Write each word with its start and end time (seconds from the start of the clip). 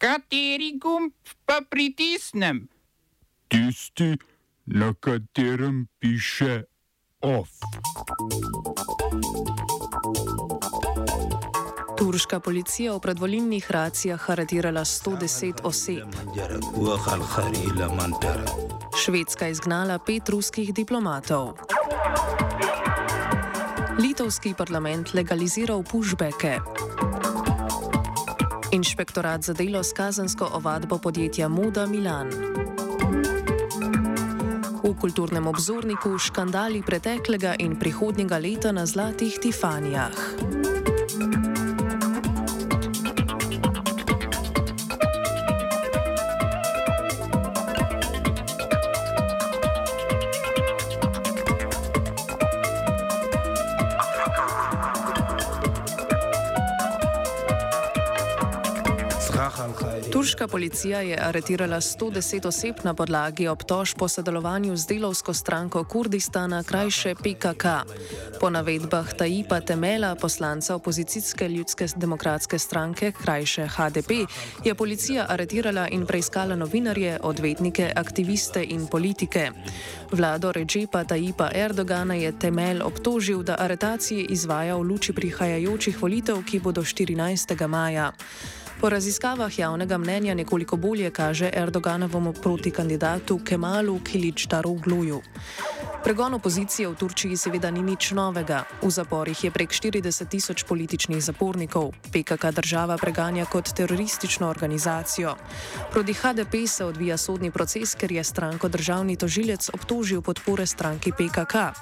Kateri 0.00 0.78
gumb 0.80 1.12
pa 1.44 1.60
pritisnem? 1.70 2.68
Tisti, 3.48 4.16
na 4.66 4.94
katerem 5.00 5.88
piše 5.98 6.62
OF. 7.20 7.50
Turška 11.98 12.40
policija 12.40 12.94
v 12.96 13.00
predvolilnih 13.00 13.70
racijah 13.70 14.30
aretirala 14.30 14.80
110 14.88 15.60
oseb. 15.68 16.08
Švedska 19.04 19.48
izgnala 19.48 19.98
pet 19.98 20.28
ruskih 20.28 20.72
diplomatov. 20.72 21.60
Litovski 24.00 24.54
parlament 24.56 25.12
legaliziral 25.12 25.84
pushbacke. 25.84 26.56
Inšpektorat 28.72 29.42
za 29.42 29.52
delo 29.52 29.82
s 29.82 29.92
kazansko 29.92 30.50
ovadbo 30.54 30.98
podjetja 30.98 31.48
Muda 31.48 31.86
Milan. 31.86 32.30
V 34.84 34.94
kulturnem 35.00 35.46
obzorniku 35.46 36.18
škandali 36.18 36.82
preteklega 36.86 37.54
in 37.58 37.74
prihodnjega 37.78 38.38
leta 38.38 38.72
na 38.72 38.86
zlatih 38.86 39.38
Tifanijah. 39.42 40.14
Turška 60.12 60.48
policija 60.48 61.00
je 61.00 61.18
aretirala 61.22 61.76
110 61.80 62.46
oseb 62.46 62.74
na 62.84 62.94
podlagi 62.94 63.48
obtož 63.48 63.94
po 63.94 64.08
sodelovanju 64.08 64.76
z 64.76 64.86
delovsko 64.86 65.34
stranko 65.34 65.84
Kurdistana, 65.84 66.62
krajše 66.62 67.14
PKK. 67.14 67.64
Po 68.40 68.50
navedbah 68.50 69.14
Tajipa 69.14 69.60
Temela, 69.60 70.14
poslanca 70.14 70.74
opozicijske 70.74 71.48
ljudske 71.48 71.86
demokratske 71.96 72.58
stranke, 72.58 73.12
krajše 73.12 73.66
HDP, 73.66 74.10
je 74.64 74.74
policija 74.74 75.26
aretirala 75.28 75.88
in 75.88 76.06
preiskala 76.06 76.56
novinarje, 76.56 77.18
odvetnike, 77.22 77.92
aktiviste 77.96 78.64
in 78.64 78.86
politike. 78.86 79.50
Vlado 80.10 80.52
Ređepa 80.52 81.04
Tajipa 81.04 81.50
Erdogana 81.54 82.14
je 82.14 82.38
Temel 82.38 82.82
obtožil, 82.82 83.42
da 83.42 83.56
aretacije 83.58 84.24
izvaja 84.24 84.76
v 84.76 84.82
luči 84.82 85.12
prihajajočih 85.12 86.02
volitev, 86.02 86.42
ki 86.44 86.60
bodo 86.60 86.82
14. 86.82 87.66
maja. 87.66 88.12
Po 88.80 88.88
raziskavah 88.88 89.58
javnega 89.58 89.98
mnenja 89.98 90.34
nekoliko 90.34 90.76
bolje 90.76 91.10
kaže 91.10 91.50
Erdoganovemu 91.52 92.32
protikandidatu 92.32 93.40
Kemalu 93.44 94.00
Kilič-Darogluju. 94.00 95.20
Pregon 96.04 96.34
opozicije 96.34 96.88
v 96.88 96.94
Turčiji 96.96 97.36
seveda 97.36 97.70
ni 97.70 97.82
nič 97.82 98.16
novega. 98.16 98.64
V 98.82 98.88
zaporih 98.90 99.44
je 99.44 99.50
prek 99.50 99.68
40 99.68 100.28
tisoč 100.28 100.64
političnih 100.64 101.20
zapornikov. 101.20 101.92
PKK 102.08 102.56
država 102.56 102.96
preganja 102.96 103.44
kot 103.44 103.68
teroristično 103.76 104.48
organizacijo. 104.48 105.36
Proti 105.92 106.12
HDP 106.12 106.64
se 106.66 106.84
odvija 106.84 107.16
sodni 107.16 107.50
proces, 107.50 107.94
ker 107.94 108.12
je 108.12 108.24
stranko 108.24 108.68
državni 108.68 109.16
tožilec 109.16 109.70
obtožil 109.74 110.22
podpore 110.22 110.66
stranki 110.66 111.12
PKK. 111.12 111.76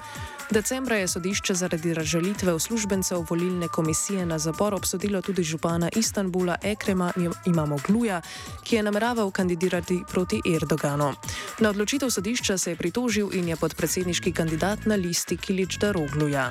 Decembra 0.51 0.97
je 0.97 1.09
sodišče 1.09 1.55
zaradi 1.55 1.95
razžalitve 1.95 2.55
uslužbencev 2.55 3.27
volilne 3.31 3.69
komisije 3.69 4.27
na 4.27 4.39
zapor 4.39 4.75
obsodilo 4.75 5.23
tudi 5.23 5.43
župana 5.43 5.89
Istanbula 5.97 6.57
Ekrema 6.63 7.13
Imamo 7.47 7.79
Gluja, 7.87 8.23
ki 8.65 8.77
je 8.77 8.83
nameraval 8.83 9.31
kandidirati 9.31 10.03
proti 10.09 10.41
Erdoganu. 10.57 11.13
Na 11.61 11.71
odločitev 11.71 12.11
sodišča 12.11 12.59
se 12.59 12.71
je 12.71 12.77
pritožil 12.77 13.29
in 13.33 13.49
je 13.49 13.57
podpredsedniški 13.57 14.33
kandidat 14.33 14.87
na 14.87 14.95
listi 14.95 15.37
Kilič 15.37 15.79
Darogluja. 15.79 16.51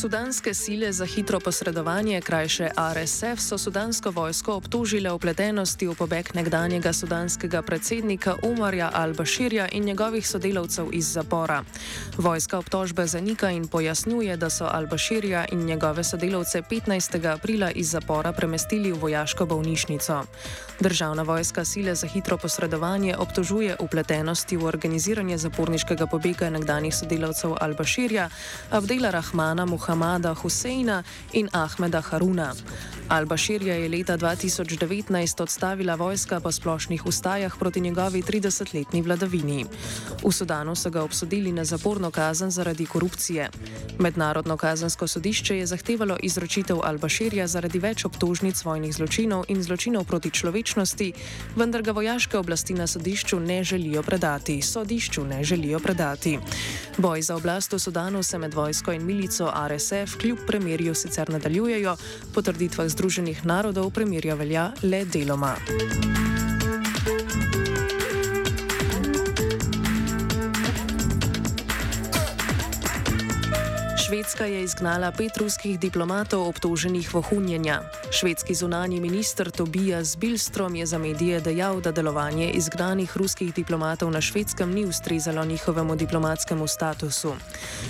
Sudanske 0.00 0.54
sile 0.54 0.92
za 0.92 1.04
hitro 1.04 1.40
posredovanje, 1.40 2.20
krajše 2.20 2.70
RSF, 2.94 3.40
so 3.40 3.58
sudansko 3.58 4.10
vojsko 4.10 4.54
obtožile 4.56 5.12
vpletenosti 5.12 5.84
v 5.86 5.94
pobeg 5.94 6.30
nekdanjega 6.34 6.92
sudanskega 6.92 7.60
predsednika 7.62 8.36
Umarja 8.42 8.88
al-Bashirja 8.94 9.68
in 9.72 9.84
njegovih 9.84 10.28
sodelavcev 10.28 10.88
iz 10.92 11.12
zapora. 11.12 11.64
Vojska 12.16 12.58
obtožbe 12.58 13.06
zanika 13.06 13.50
in 13.50 13.68
pojasnjuje, 13.68 14.36
da 14.36 14.50
so 14.50 14.64
al-Bashirja 14.64 15.44
in 15.52 15.64
njegove 15.68 16.04
sodelavce 16.04 16.62
15. 16.62 17.32
aprila 17.32 17.70
iz 17.70 17.90
zapora 17.90 18.32
premestili 18.32 18.92
v 18.92 18.98
vojaško 18.98 19.46
bolnišnico. 19.46 20.24
Državna 20.80 21.22
vojska 21.22 21.64
sile 21.64 21.94
za 21.94 22.06
hitro 22.06 22.38
posredovanje 22.38 23.16
obtožuje 23.18 23.76
vpletenosti 23.80 24.56
v 24.56 24.64
organiziranje 24.64 25.38
zaporniškega 25.38 26.06
pobega 26.06 26.50
nekdanjih 26.50 26.94
sodelavcev 26.96 27.52
al-Bashirja, 27.60 28.28
Abdela 28.70 29.10
Rahmana 29.10 29.64
Muhammada. 29.64 29.89
Hamada 29.90 30.34
Huseina 30.34 31.02
in 31.32 31.48
Ahmeda 31.52 32.00
Haruna. 32.00 32.54
Al-Bashirja 33.10 33.74
je 33.74 33.88
leta 33.88 34.18
2019 34.18 35.42
odstavila 35.42 35.94
vojska 35.94 36.40
po 36.40 36.52
splošnih 36.52 37.06
ustajah 37.06 37.56
proti 37.58 37.80
njegovi 37.80 38.22
30-letni 38.22 39.02
vladavini. 39.02 39.66
V 40.22 40.32
Sudanu 40.32 40.74
so 40.76 40.90
ga 40.90 41.02
obsodili 41.02 41.52
na 41.52 41.64
zaporno 41.64 42.10
kazen 42.10 42.50
zaradi 42.50 42.86
korupcije. 42.86 43.50
Mednarodno 43.98 44.56
kazansko 44.56 45.08
sodišče 45.08 45.58
je 45.58 45.66
zahtevalo 45.66 46.16
izročitev 46.22 46.76
Al-Bashirja 46.76 47.46
zaradi 47.46 47.78
več 47.78 48.04
obtožnic 48.04 48.64
vojnih 48.64 48.94
zločinov 48.94 49.44
in 49.48 49.62
zločinov 49.62 50.04
proti 50.04 50.30
človečnosti, 50.30 51.12
vendar 51.56 51.82
ga 51.82 51.92
vojaške 51.92 52.38
oblasti 52.38 52.74
na 52.74 52.86
sodišču 52.86 53.40
ne 53.40 53.64
želijo 53.64 54.02
predati. 54.02 54.62
Sodišču 54.62 55.24
ne 55.24 55.44
želijo 55.44 55.80
predati. 55.80 56.38
Boj 56.98 57.22
za 57.22 57.36
oblast 57.36 57.72
v 57.72 57.78
Sudanu 57.78 58.22
se 58.22 58.38
med 58.38 58.54
vojsko 58.54 58.92
in 58.92 59.06
milico 59.06 59.50
RSF 59.80 60.16
kljub 60.20 60.38
premirju 60.46 60.94
sicer 60.94 61.30
nadaljujejo, 61.30 61.96
po 62.34 62.42
trditvah 62.42 62.88
Združenih 62.88 63.46
narodov 63.46 63.90
premirja 63.90 64.34
velja 64.34 64.72
le 64.82 65.04
deloma. 65.04 65.54
Švedska 74.06 74.44
je 74.44 74.62
izgnala 74.62 75.12
pet 75.12 75.36
ruskih 75.36 75.80
diplomatov 75.80 76.48
obtoženih 76.48 77.14
vohunjenja. 77.14 77.80
Švedski 78.12 78.54
zunani 78.54 79.00
minister 79.00 79.50
Tobias 79.50 80.16
Bilstrom 80.16 80.74
je 80.74 80.86
za 80.86 80.98
medije 80.98 81.40
dejal, 81.40 81.80
da 81.80 81.92
delovanje 81.92 82.50
izgnanih 82.50 83.16
ruskih 83.16 83.54
diplomatov 83.54 84.10
na 84.10 84.20
švedskem 84.20 84.70
ni 84.70 84.84
ustrezalo 84.84 85.44
njihovemu 85.44 85.96
diplomatskemu 85.96 86.66
statusu. 86.66 87.32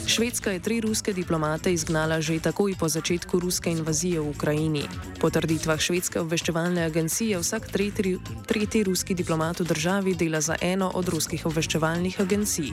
Švedska 0.06 0.50
je 0.50 0.60
tri 0.60 0.80
ruske 0.80 1.12
diplomate 1.12 1.72
izgnala 1.72 2.20
že 2.20 2.41
takoj 2.41 2.75
po 2.78 2.88
začetku 2.88 3.41
ruske 3.41 3.70
invazije 3.70 4.20
v 4.20 4.28
Ukrajini. 4.28 4.82
Po 5.20 5.30
trditvah 5.30 5.80
švedske 5.80 6.20
obveščevalne 6.20 6.84
agencije 6.84 7.38
vsak 7.38 7.70
tretji, 7.72 8.19
tretji 8.47 8.84
ruski 8.84 9.14
diplomat 9.14 9.60
v 9.60 9.64
državi 9.64 10.14
dela 10.14 10.41
za 10.41 10.56
eno 10.60 10.91
od 10.94 11.09
ruskih 11.09 11.47
obveščevalnih 11.47 12.20
agencij. 12.20 12.72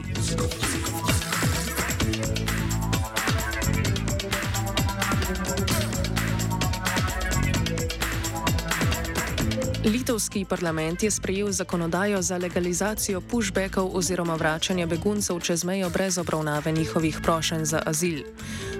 Litovski 10.08 10.44
parlament 10.44 11.02
je 11.02 11.10
sprejel 11.10 11.52
zakonodajo 11.52 12.22
za 12.22 12.38
legalizacijo 12.38 13.20
pushbackov 13.20 13.90
oziroma 13.92 14.34
vračanja 14.34 14.86
beguncev 14.86 15.40
čez 15.40 15.64
mejo 15.64 15.90
brez 15.90 16.18
obravnave 16.18 16.72
njihovih 16.72 17.18
prošenj 17.22 17.64
za 17.64 17.82
azil. 17.86 18.24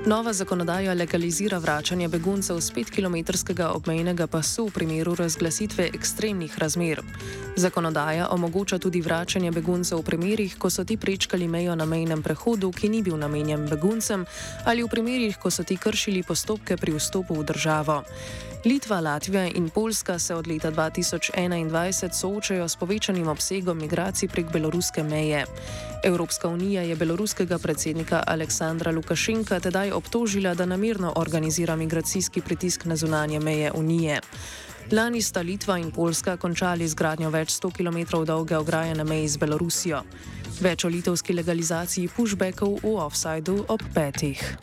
Nova 0.06 0.32
zakonodaja 0.32 0.94
legalizira 0.94 1.58
vračanje 1.58 2.08
beguncev 2.08 2.60
z 2.60 2.72
5-kilometrskega 2.72 3.66
obmejnega 3.74 4.26
pasu 4.26 4.66
v 4.66 4.70
primeru 4.70 5.14
razglasitve 5.14 5.90
ekstremnih 5.94 6.58
razmer. 6.58 7.02
Zakonodaja 7.56 8.28
omogoča 8.30 8.78
tudi 8.78 9.00
vračanje 9.00 9.52
beguncev 9.52 9.98
v 9.98 10.02
primerih, 10.02 10.56
ko 10.58 10.70
so 10.70 10.84
ti 10.84 10.96
prečkali 10.96 11.48
mejo 11.48 11.74
na 11.74 11.84
mejnem 11.84 12.22
prehodu, 12.22 12.72
ki 12.72 12.88
ni 12.88 13.02
bil 13.02 13.16
namenjen 13.16 13.68
beguncem, 13.68 14.24
ali 14.64 14.82
v 14.82 14.88
primerih, 14.88 15.36
ko 15.36 15.50
so 15.50 15.62
ti 15.62 15.76
kršili 15.76 16.22
postopke 16.22 16.76
pri 16.76 16.96
vstopu 16.96 17.34
v 17.34 17.44
državo. 17.44 18.04
Litva, 18.64 19.00
Latvija 19.00 19.46
in 19.46 19.70
Poljska 19.70 20.18
se 20.18 20.34
od 20.34 20.46
leta 20.46 20.72
2021 20.72 22.12
soočajo 22.12 22.68
s 22.68 22.76
povečanim 22.76 23.28
obsegom 23.28 23.78
migracij 23.78 24.28
prek 24.28 24.52
beloruske 24.52 25.02
meje. 25.02 25.44
Evropska 26.04 26.48
unija 26.48 26.82
je 26.82 26.96
beloruskega 26.96 27.58
predsednika 27.58 28.22
Aleksandra 28.26 28.92
Lukašenka 28.92 29.60
tedaj 29.60 29.92
obtožila, 29.92 30.54
da 30.54 30.66
namerno 30.66 31.12
organizira 31.16 31.76
migracijski 31.76 32.40
pritisk 32.40 32.84
na 32.84 32.96
zunanje 32.96 33.40
meje 33.40 33.72
unije. 33.72 34.20
Lani 34.92 35.22
sta 35.22 35.40
Litva 35.40 35.78
in 35.78 35.90
Poljska 35.90 36.36
končali 36.36 36.88
zgradnjo 36.88 37.30
več 37.30 37.52
100 37.60 37.72
km 37.72 38.24
dolge 38.24 38.56
ograje 38.56 38.94
na 38.94 39.04
meji 39.04 39.28
z 39.28 39.36
Belorusijo. 39.36 40.02
Več 40.60 40.84
o 40.84 40.88
litovski 40.88 41.32
legalizaciji 41.32 42.08
pushbackov 42.08 42.80
v 42.82 42.96
offsajdu 42.96 43.64
ob 43.68 43.82
petih. 43.94 44.58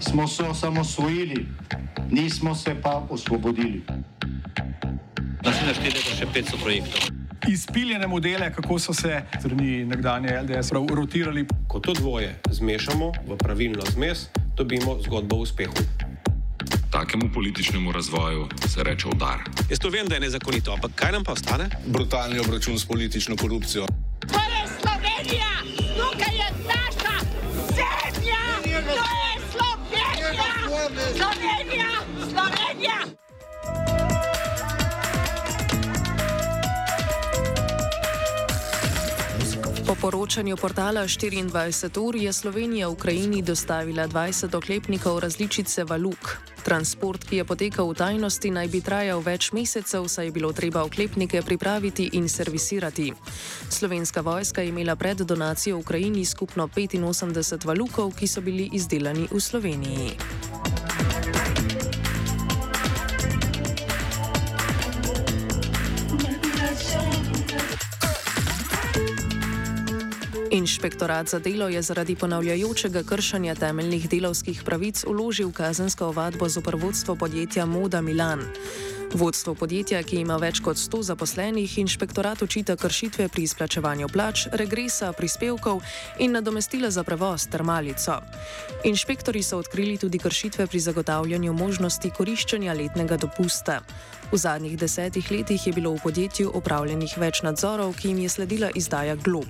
Smo 0.00 0.28
se 0.28 0.42
osamosvojili, 0.42 1.46
nismo 2.10 2.54
se 2.54 2.76
pa 2.82 3.06
osvobodili. 3.10 3.82
Naslednje 5.44 5.74
število 5.74 6.10
je 6.10 6.16
še 6.16 6.26
500 6.34 6.62
projektov. 6.62 7.00
Izpiljene 7.48 8.06
modele, 8.06 8.52
kako 8.54 8.78
so 8.78 8.94
se 8.94 9.22
strani 9.40 9.84
nekdanje 9.84 10.40
LDS 10.42 10.72
rotirali. 10.72 11.46
Ko 11.68 11.80
to 11.80 11.94
dvoje 11.94 12.38
zmešamo 12.50 13.12
v 13.28 13.36
pravilno 13.36 13.82
zmes, 13.94 14.28
dobimo 14.56 14.98
zgodbo 15.02 15.36
o 15.36 15.46
uspehu. 15.46 15.74
Takemu 16.90 17.30
političnemu 17.34 17.92
razvoju 17.92 18.48
se 18.66 18.84
reče 18.84 19.08
udar. 19.08 19.38
Jaz 19.70 19.78
to 19.78 19.88
vem, 19.88 20.06
da 20.06 20.14
je 20.14 20.20
nezakonito, 20.20 20.72
ampak 20.72 20.90
kaj 20.94 21.12
nam 21.12 21.24
pa 21.24 21.32
ostane? 21.32 21.68
Brutalni 21.86 22.38
obračun 22.38 22.78
s 22.78 22.84
politično 22.84 23.36
korupcijo. 23.36 23.86
To 24.20 24.40
je 24.52 24.62
Slovenija, 24.80 25.52
tukaj 25.96 26.34
je 26.36 26.48
naša 26.68 27.16
zemlja, 27.76 28.42
to 28.64 28.92
je 28.92 29.27
Slovenija, 30.88 31.88
Slovenija. 32.16 32.98
Po 39.86 39.94
poročanju 40.00 40.56
portala 40.56 41.00
24 41.00 42.00
ur 42.00 42.16
je 42.16 42.32
Slovenija 42.32 42.88
Ukrajini 42.88 43.42
dostavila 43.42 44.08
20 44.08 44.56
oklepnikov 44.56 45.18
različice 45.18 45.84
Valuk. 45.84 46.36
Transport, 46.64 47.24
ki 47.24 47.36
je 47.36 47.44
potekal 47.44 47.90
v 47.90 47.94
tajnosti, 47.94 48.50
naj 48.50 48.68
bi 48.68 48.80
trajal 48.80 49.20
več 49.20 49.52
mesecev, 49.52 50.08
saj 50.08 50.24
je 50.24 50.32
bilo 50.32 50.52
treba 50.52 50.84
oklepnike 50.84 51.42
pripraviti 51.42 52.10
in 52.12 52.28
servisirati. 52.28 53.12
Slovenska 53.70 54.20
vojska 54.20 54.62
je 54.62 54.68
imela 54.68 54.96
pred 54.96 55.16
donacijo 55.16 55.78
Ukrajini 55.78 56.24
skupno 56.24 56.68
85 56.68 57.64
valukov, 57.64 58.12
ki 58.16 58.26
so 58.26 58.40
bili 58.40 58.70
izdelani 58.72 59.28
v 59.30 59.40
Sloveniji. 59.40 60.77
Inšpektorat 70.50 71.28
za 71.28 71.38
delo 71.38 71.68
je 71.68 71.82
zaradi 71.82 72.16
ponavljajočega 72.16 73.02
kršanja 73.02 73.54
temeljnih 73.54 74.08
delovskih 74.08 74.62
pravic 74.64 75.04
uložil 75.04 75.52
kazensko 75.52 76.06
ovadbo 76.06 76.48
z 76.48 76.58
oprvodstvo 76.58 77.16
podjetja 77.16 77.66
Moda 77.66 78.00
Milan. 78.00 78.40
Vodstvo 79.14 79.54
podjetja, 79.54 80.02
ki 80.02 80.20
ima 80.20 80.36
več 80.36 80.60
kot 80.64 80.76
100 80.76 81.02
zaposlenih, 81.02 81.78
inšpektorat 81.78 82.42
očita 82.42 82.76
kršitve 82.76 83.28
pri 83.28 83.42
izplačevanju 83.42 84.08
plač, 84.08 84.46
regresa, 84.52 85.12
prispevkov 85.12 85.82
in 86.18 86.32
nadomestila 86.32 86.90
za 86.90 87.04
prevoz 87.04 87.46
ter 87.48 87.62
malico. 87.62 88.20
Inšpektori 88.84 89.42
so 89.42 89.58
odkrili 89.58 89.98
tudi 89.98 90.18
kršitve 90.18 90.66
pri 90.66 90.80
zagotavljanju 90.80 91.52
možnosti 91.52 92.10
koriščenja 92.10 92.72
letnega 92.72 93.16
dopusta. 93.16 93.80
V 94.32 94.36
zadnjih 94.36 94.78
desetih 94.78 95.30
letih 95.30 95.66
je 95.66 95.72
bilo 95.72 95.92
v 95.92 96.02
podjetju 96.02 96.52
opravljenih 96.54 97.18
več 97.18 97.42
nadzorov, 97.42 97.96
ki 97.96 98.08
jim 98.08 98.18
je 98.24 98.28
sledila 98.28 98.70
izdaja 98.76 99.16
glob. 99.16 99.48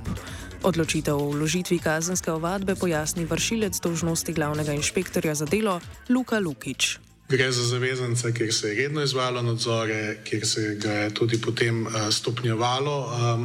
Odločitev 0.62 1.14
o 1.14 1.31
vložitvi 1.31 1.78
kazenske 1.78 2.32
ovadbe 2.32 2.75
pojasni 2.75 3.25
vršilec 3.25 3.78
dolžnosti 3.81 4.32
glavnega 4.32 4.75
inšpektorja 4.75 5.34
za 5.34 5.46
delo 5.46 5.81
Luka 6.10 6.38
Lukič. 6.38 6.99
Gre 7.28 7.52
za 7.52 7.62
zavezance, 7.62 8.32
kjer 8.34 8.55
se 8.55 8.69
je 8.69 8.75
redno 8.75 9.02
izvajalo 9.02 9.43
nadzore, 9.43 10.19
kjer 10.25 10.46
se 10.46 10.75
ga 10.82 10.93
je 10.93 11.14
tudi 11.14 11.40
potem 11.40 11.87
uh, 11.87 11.93
stopnjevalo 12.10 12.96
um, 13.06 13.44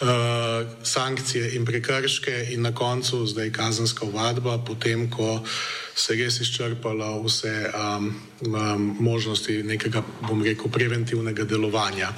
uh, 0.00 0.08
sankcije 0.82 1.54
in 1.54 1.64
prekrške, 1.64 2.46
in 2.50 2.62
na 2.62 2.74
koncu 2.74 3.26
zdaj 3.26 3.52
kazenska 3.52 4.04
ovadba, 4.04 4.58
potem 4.58 5.10
ko 5.10 5.40
se 5.94 6.14
je 6.14 6.24
res 6.24 6.40
izčrpalo 6.40 7.22
vse 7.22 7.70
um, 7.70 8.14
um, 8.40 8.96
možnosti 9.00 9.62
nekega, 9.62 10.02
bom 10.28 10.42
rekel, 10.42 10.68
preventivnega 10.70 11.44
delovanja. 11.44 12.12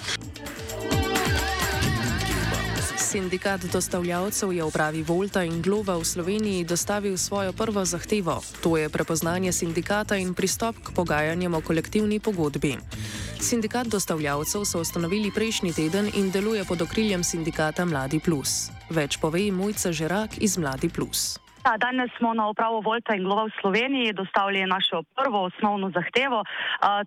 Sindikat 3.16 3.64
dostavljavcev 3.72 4.52
je 4.52 4.64
upravi 4.64 5.02
Volta 5.02 5.40
in 5.44 5.62
Glova 5.62 5.96
v 5.96 6.04
Sloveniji 6.04 6.64
dostavil 6.64 7.16
svojo 7.16 7.52
prvo 7.52 7.84
zahtevo, 7.84 8.42
to 8.60 8.76
je 8.76 8.88
prepoznanje 8.88 9.52
sindikata 9.52 10.16
in 10.16 10.34
pristop 10.34 10.76
k 10.84 10.92
pogajanjem 10.92 11.54
o 11.54 11.60
kolektivni 11.60 12.20
pogodbi. 12.20 12.76
Sindikat 13.40 13.86
dostavljavcev 13.86 14.64
so 14.64 14.80
ustanovili 14.80 15.32
prejšnji 15.32 15.72
teden 15.72 16.12
in 16.14 16.30
deluje 16.30 16.64
pod 16.64 16.82
okriljem 16.82 17.24
sindikata 17.24 17.84
Mladi 17.84 18.20
Plus. 18.20 18.68
Več 18.90 19.16
pove 19.16 19.48
Mojca 19.52 19.92
Žerak 19.92 20.36
iz 20.38 20.58
Mladi 20.58 20.88
Plus. 20.88 21.45
Ja, 21.66 21.74
danes 21.78 22.10
smo 22.18 22.30
na 22.34 22.46
upravo 22.48 22.80
Volta 22.80 23.14
in 23.14 23.24
Glova 23.26 23.44
v 23.50 23.56
Sloveniji 23.60 24.12
dostavili 24.12 24.62
našo 24.66 25.02
prvo 25.18 25.50
osnovno 25.50 25.90
zahtevo. 25.90 26.44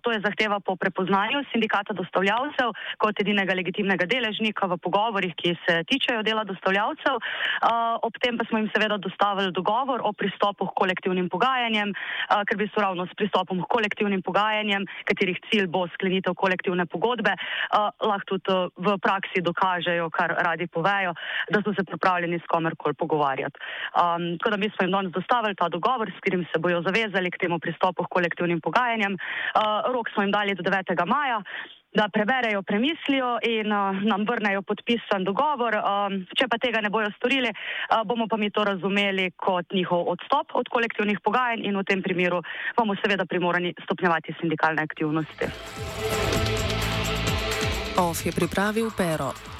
To 0.02 0.12
je 0.12 0.20
zahteva 0.20 0.60
po 0.60 0.76
prepoznanju 0.76 1.40
sindikata 1.52 1.96
dostavljavcev 1.96 2.68
kot 3.00 3.20
edinega 3.20 3.56
legitimnega 3.56 4.04
deležnika 4.04 4.68
v 4.68 4.76
pogovorih, 4.76 5.32
ki 5.32 5.56
se 5.64 5.80
tičejo 5.88 6.20
dela 6.22 6.44
dostavljavcev. 6.44 7.14
Ob 8.04 8.18
tem 8.20 8.36
pa 8.36 8.44
smo 8.48 8.58
jim 8.58 8.68
seveda 8.74 8.98
dostavili 9.00 9.48
dogovor 9.52 10.04
o 10.04 10.12
pristopu 10.12 10.68
k 10.68 10.76
kolektivnim 10.76 11.32
pogajanjem, 11.32 11.96
ker 12.28 12.56
bi 12.60 12.68
so 12.68 12.84
ravno 12.84 13.08
s 13.08 13.16
pristopom 13.16 13.64
k 13.64 13.70
kolektivnim 13.76 14.20
pogajanjem, 14.20 14.84
katerih 15.08 15.40
cilj 15.48 15.72
bo 15.72 15.86
sklenitev 15.96 16.36
kolektivne 16.36 16.84
pogodbe, 16.84 17.32
lahko 18.04 18.36
tudi 18.44 18.60
v 18.76 18.98
praksi 19.00 19.40
dokažejo, 19.40 20.12
kar 20.12 20.36
radi 20.36 20.68
povejo, 20.68 21.16
da 21.48 21.64
so 21.64 21.72
se 21.72 21.88
pripravljeni 21.88 22.44
s 22.44 22.52
komerkoli 22.52 22.94
pogovarjati. 22.94 23.56
A, 24.50 24.52
da 24.52 24.56
mi 24.56 24.70
smo 24.70 24.82
jim 24.84 24.90
danes 24.90 25.12
dostavili 25.12 25.54
ta 25.54 25.68
dogovor, 25.68 26.10
s 26.10 26.20
katerim 26.20 26.46
se 26.52 26.58
bojo 26.58 26.82
zavezali 26.82 27.30
k 27.30 27.38
temu 27.38 27.58
pristopu 27.58 28.02
k 28.04 28.12
kolektivnim 28.16 28.60
pogajanjem. 28.60 29.12
Uh, 29.14 29.20
rok 29.94 30.10
smo 30.10 30.22
jim 30.22 30.32
dali 30.32 30.54
do 30.54 30.62
9. 30.62 31.06
maja, 31.06 31.38
da 31.94 32.08
preberejo, 32.08 32.62
premislijo 32.62 33.38
in 33.42 33.72
uh, 33.72 34.02
nam 34.10 34.26
vrnejo 34.30 34.62
podpisan 34.62 35.24
dogovor. 35.24 35.74
Um, 35.78 36.26
če 36.38 36.48
pa 36.50 36.58
tega 36.58 36.80
ne 36.80 36.90
bojo 36.90 37.12
storili, 37.18 37.50
uh, 37.54 38.02
bomo 38.06 38.26
pa 38.26 38.36
mi 38.36 38.50
to 38.50 38.64
razumeli 38.64 39.30
kot 39.36 39.70
njihov 39.72 40.10
odstop 40.14 40.50
od 40.54 40.66
kolektivnih 40.74 41.22
pogajanj 41.22 41.62
in 41.68 41.78
v 41.78 41.86
tem 41.86 42.02
primeru 42.02 42.42
bomo 42.76 42.98
seveda 43.02 43.26
primorani 43.30 43.74
stopnjevati 43.84 44.34
sindikalne 44.40 44.82
aktivnosti. 44.82 45.46
OF 48.02 48.26
je 48.26 48.32
pripravil 48.32 48.90
pero. 48.98 49.59